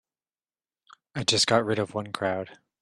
I 1.13 1.23
just 1.23 1.45
got 1.45 1.63
rid 1.63 1.77
of 1.77 1.93
one 1.93 2.11
crowd. 2.11 2.57